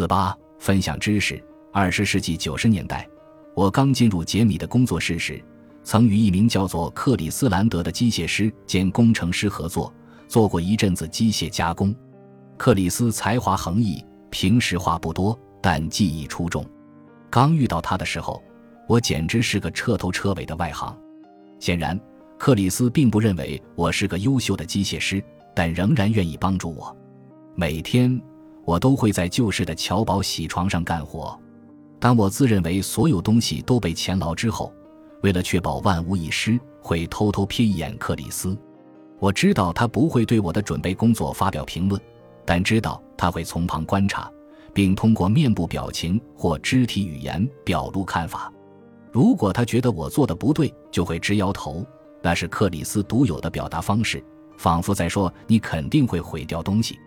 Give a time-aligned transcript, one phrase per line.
[0.00, 1.38] 四八分享知识。
[1.74, 3.06] 二十世纪九十年代，
[3.54, 5.44] 我刚进入杰米的工作室时，
[5.84, 9.92] 曾与一名叫做克里斯兰德的机械师兼工程师合作，
[10.26, 11.94] 做过一阵子机械加工。
[12.56, 16.64] 克里斯才华横溢，平时话不多，但技艺出众。
[17.28, 18.42] 刚遇到他的时候，
[18.88, 20.98] 我简直是个彻头彻尾的外行。
[21.58, 22.00] 显然，
[22.38, 25.22] 克里斯并不认为我是个优秀的机械师，
[25.54, 26.96] 但仍然愿意帮助我。
[27.54, 28.18] 每天，
[28.64, 31.38] 我都会在旧式的乔宝洗床上干活。
[31.98, 34.72] 当我自认为所有东西都被钱牢之后，
[35.22, 38.56] 为了确保万无一失，会偷偷瞥一眼克里斯。
[39.18, 42.00] 我知道他不会对我的准备工作发表评论，
[42.46, 44.30] 但知道他会从旁观察，
[44.72, 48.50] 并通过面部表情或肢体语言表露看法。
[49.12, 51.84] 如果他觉得我做的不对，就会直摇头。
[52.22, 54.24] 那是克里斯独有的表达方式，
[54.56, 56.98] 仿佛在说：“你肯定会毁掉东西。”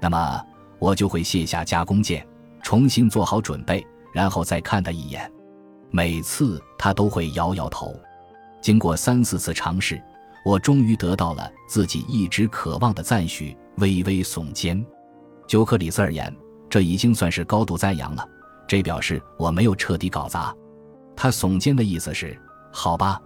[0.00, 0.42] 那么
[0.80, 2.26] 我就会卸下加工键，
[2.62, 3.86] 重新做好准备。
[4.12, 5.30] 然后再看他一眼，
[5.90, 7.94] 每次他都会摇摇头。
[8.60, 10.02] 经过三四次尝试，
[10.44, 14.84] 我终于得到了自己一直渴望的赞许，微微耸肩。
[15.46, 16.34] 就克里斯而言，
[16.68, 18.28] 这已经算是高度赞扬了。
[18.66, 20.52] 这表示我没有彻底搞砸。
[21.14, 22.36] 他耸肩的意思是：
[22.72, 23.20] 好吧，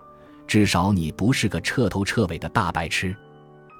[0.47, 3.17] 至少你不是个彻头彻尾的大白痴。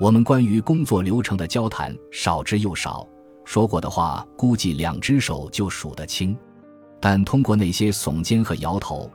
[0.01, 3.07] 我们关于工作流程的交谈少之又少，
[3.45, 6.37] 说过的话估计两只手就数得清。
[7.01, 9.11] 但通过那些耸肩和摇头，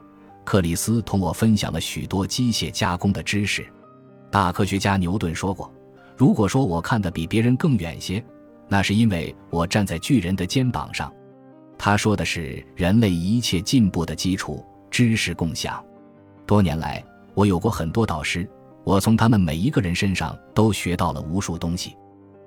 [0.46, 3.66] 克里斯同我分享了许多机械加工的知识。
[4.30, 5.74] 大科学家牛顿说过
[6.16, 8.24] ：“如果说我看得比别人更远些，
[8.68, 11.12] 那是因为我站在巨人的肩膀上。”
[11.80, 15.84] 他说的是人类一切进步的基础——知识共享。
[16.46, 18.48] 多年来，我有过很多导师，
[18.84, 21.96] 我从他们每一个人身上都学到了无数东西。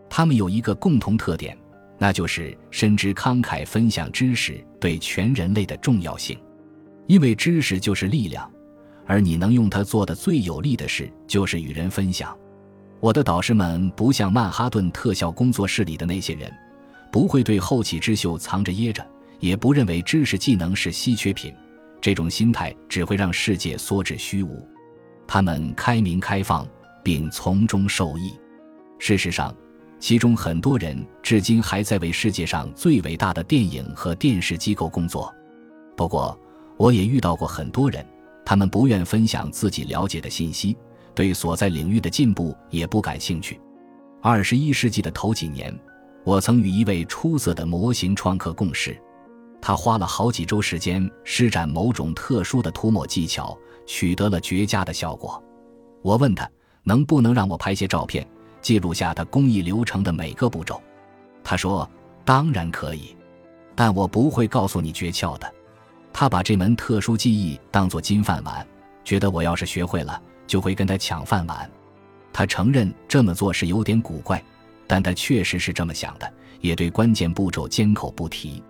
[0.09, 1.57] 他们有一个共同特点。
[2.03, 6.37] 那就是深知慷慨分享知识对全人类的重要性，
[7.07, 8.51] 因为知识就是力量，
[9.07, 12.37] 而你能用它做的最有力的事就是与人分享。
[12.99, 16.53] 我的导师们不像曼哈顿特效工作室里的那些人，
[17.13, 19.07] 不会对后起之秀藏着掖着，
[19.39, 21.55] 也不认为知识技能是稀缺品。
[22.01, 24.69] 这种心态只会让世界缩至虚无。
[25.25, 26.67] 他们开明开放，
[27.05, 28.33] 并从中受益。
[28.99, 29.55] 事实上。
[30.03, 35.33] 其中很多人至今还在为世界上最伟大的电影和电视机构工作。
[35.97, 36.37] 不过，
[36.77, 38.05] 我也遇到过很多人，
[38.45, 40.77] 他们不愿分享自己了解的信息，
[41.15, 43.61] 对所在领域的进步也不感兴趣。
[44.21, 45.73] 二十一世纪的头几年，
[46.25, 49.01] 我曾与一位出色的模型创客共事，
[49.61, 55.41] 他花了好几周时间施展某种特殊的涂抹技巧，取得了绝佳的效果。
[56.03, 56.51] 我问他
[56.83, 58.27] 能不能让我拍些照片。
[58.63, 60.81] 记录下他工艺流程的每个步骤，
[61.45, 61.89] 他说
[62.25, 63.15] ：“当然可以，
[63.75, 65.53] 但我不会告诉你诀窍的。”
[66.15, 68.67] 他把这门特殊技艺当作金饭碗，
[69.03, 71.69] 觉得我要是学会了，就会跟他抢饭碗。
[72.33, 74.43] 他承认这么做是有点古怪，
[74.87, 78.63] 但他确实是这么想的，也对关键步骤缄口不提。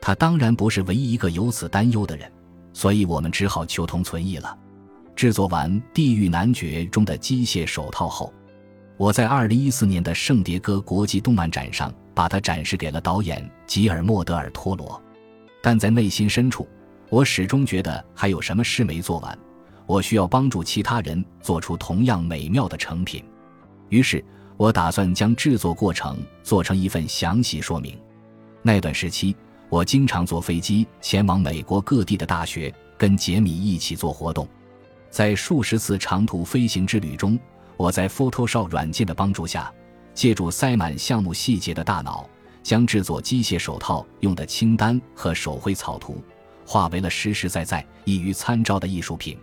[0.00, 2.30] 他当然不是唯一一个有此担忧的人，
[2.72, 4.58] 所以我们只好求同存异了。
[5.16, 8.32] 制作完《地狱男爵》中的机械手套后。
[9.00, 15.02] 我在二零一四年的圣迭戈国际动漫展上把它展示给了导演吉尔莫·德尔托罗，
[15.62, 16.68] 但在内心深处，
[17.08, 19.38] 我始终觉得还有什么事没做完，
[19.86, 23.24] 我需要帮助其他人做出同样美妙的成品。
[23.88, 24.22] 于是，
[24.58, 27.98] 我打算将制作过程做成一份详细说明。
[28.60, 29.34] 那段时期，
[29.70, 34.46] 我经常坐飞机前往美国各地的大学，跟杰米一起做活动，
[35.08, 37.40] 在数十次长途飞行之旅中。
[37.80, 39.72] 我在 Photoshop 软件的帮助下，
[40.12, 42.28] 借助塞满项目细节的大脑，
[42.62, 46.22] 将制作机械手套用的清单和手绘草图，
[46.66, 49.38] 化为了实实在在、易于参照的艺术品。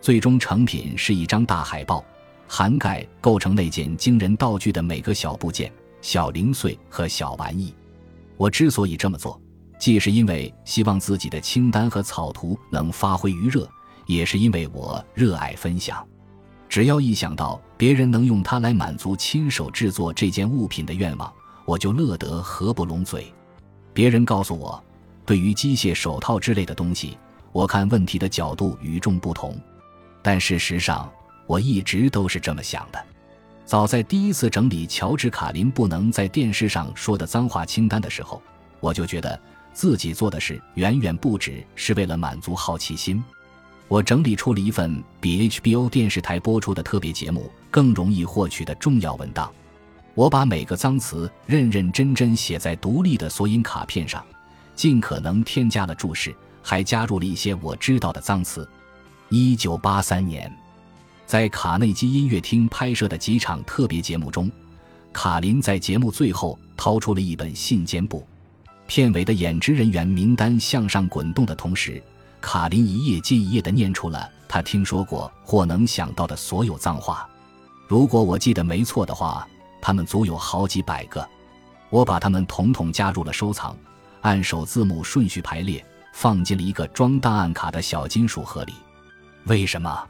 [0.00, 2.04] 最终成品是一张大海报，
[2.48, 7.72] 涵盖构成那件惊人道具的每个小部件、小零碎和小玩意。
[8.36, 9.40] 我之所以这么做，
[9.78, 13.70] 既是因为希望自己的清单和草图能发挥余热，
[14.06, 16.04] 也是因为我热爱分享。
[16.68, 21.32] 只要一想到别人能用它来满足亲手制作这件物品的愿望，
[21.64, 23.32] 我就乐得合不拢嘴。
[23.94, 24.82] 别人告诉我，
[25.24, 27.16] 对于机械手套之类的东西，
[27.52, 29.58] 我看问题的角度与众不同。
[30.22, 31.10] 但事实上，
[31.46, 33.02] 我一直都是这么想的。
[33.64, 38.42] 早在第一次整理乔治·卡林不能在电视上说的脏话清单的时候，
[38.80, 39.40] 我就觉得
[39.72, 43.22] 自己做的事远远不止是为了满足好奇心。
[43.88, 49.50] 我整理出了一份比 HBO 电视台播出的特别节目更容易获取的重要文档。
[50.14, 54.24] 我把每个脏词认认真真写在独立的索引卡片上，
[54.74, 58.68] 尽可能添加了注释，还加入了一些我知道的脏词。
[59.30, 60.52] 一九八三年，
[61.24, 64.50] 在卡内基音乐厅拍摄的几场特别节目中，
[65.12, 68.26] 卡林在节目最后掏出了一本信笺簿。
[68.86, 72.02] 片尾的演职人员名单向上滚动的同时，
[72.40, 77.28] 卡林一页接一页地念出了他听说过或能想到的所有脏话。
[77.86, 79.46] 如果我记得没错的话，
[79.80, 81.26] 他们足有好几百个。
[81.90, 83.76] 我把它们统统加入了收藏，
[84.20, 88.74] 按首字母顺序排列，放进了一个装档案卡的小金属盒里。
[89.44, 90.06] 为什么？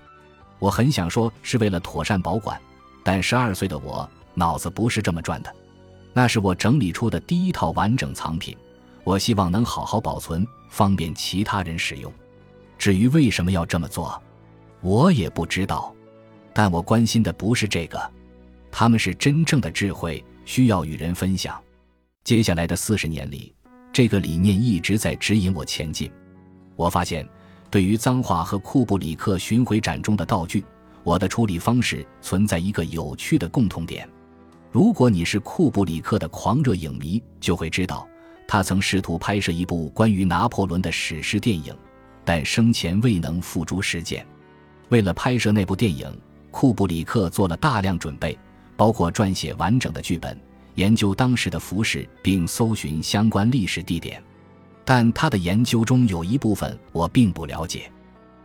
[0.58, 2.60] 我很想说是为了妥善保管，
[3.04, 5.54] 但十二岁的我脑子不是这么转的。
[6.12, 8.56] 那是我整理出的第一套完整藏品。
[9.08, 12.12] 我希望能好好保存，方便其他人使用。
[12.76, 14.22] 至于为什么要这么做，
[14.82, 15.94] 我也不知道。
[16.52, 17.99] 但我关心的不是这个，
[18.70, 21.58] 他们是真正的智慧，需要与人分享。
[22.22, 23.55] 接下来的四十年里，
[23.94, 26.12] 这个理念一直在指引我前进。
[26.76, 27.26] 我发现，
[27.70, 30.62] 对于脏话和库布里克巡回展中的道具，
[31.02, 34.06] 我的处理方式存在一个有趣的共同点。
[34.70, 38.06] 如果你是库布里克的狂热影迷，就会知道。
[38.48, 41.76] 他曾试图拍摄一部关于拿破仑的史诗电影，
[42.24, 44.26] 但生前未能付诸实践。
[44.88, 46.10] 为了拍摄那部电影，
[46.50, 48.36] 库布里克做了大量准备，
[48.74, 50.36] 包括撰写完整的剧本、
[50.76, 54.20] 研究当时的服饰，并搜寻相关历史地点。
[54.82, 57.92] 但他的研究中有一部分我并不了解。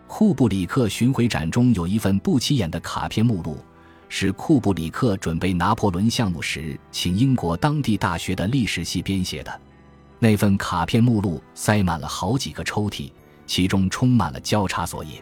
[0.06, 3.57] 库布里克巡回展中有一份不起眼的卡片目录，
[4.09, 9.61] 是库布里克准备拿破仑项目时请英国当地大学的历史系编写的。
[10.23, 13.11] 那份卡片目录塞满了好几个抽屉，
[13.45, 15.21] 其中充满了交叉索引，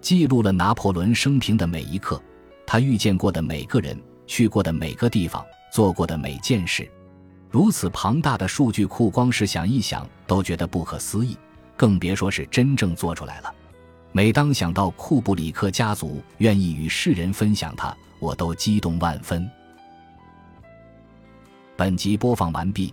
[0.00, 2.20] 记录了拿破仑生平的每一刻，
[2.66, 3.96] 他遇见过的每个人，
[4.26, 6.90] 去过的每个地方，做过的每件事。
[7.48, 11.36] 如此庞大的数据库，光是想一想都觉得不可思议，
[11.76, 13.54] 更别说是真正做出来了。
[14.10, 19.48] 每当想到库布里克家族愿意与世人分享它，我都激动万分。
[21.76, 22.92] 本集播放完毕。